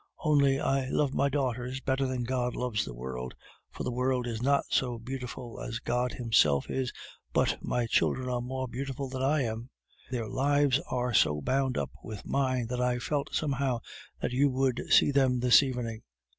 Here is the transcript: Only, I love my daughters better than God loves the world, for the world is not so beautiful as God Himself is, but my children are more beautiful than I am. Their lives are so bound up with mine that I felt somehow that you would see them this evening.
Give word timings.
Only, 0.23 0.59
I 0.59 0.87
love 0.89 1.13
my 1.13 1.29
daughters 1.29 1.79
better 1.79 2.07
than 2.07 2.23
God 2.23 2.55
loves 2.55 2.83
the 2.85 2.93
world, 2.95 3.35
for 3.69 3.83
the 3.83 3.91
world 3.91 4.25
is 4.25 4.41
not 4.41 4.63
so 4.71 4.97
beautiful 4.97 5.59
as 5.59 5.77
God 5.77 6.13
Himself 6.13 6.71
is, 6.71 6.91
but 7.33 7.59
my 7.61 7.85
children 7.85 8.27
are 8.27 8.41
more 8.41 8.67
beautiful 8.67 9.09
than 9.09 9.21
I 9.21 9.43
am. 9.43 9.69
Their 10.09 10.27
lives 10.27 10.79
are 10.89 11.13
so 11.13 11.39
bound 11.39 11.77
up 11.77 11.91
with 12.03 12.25
mine 12.25 12.65
that 12.71 12.81
I 12.81 12.97
felt 12.97 13.35
somehow 13.35 13.81
that 14.23 14.31
you 14.31 14.49
would 14.49 14.81
see 14.89 15.11
them 15.11 15.39
this 15.39 15.61
evening. 15.61 16.01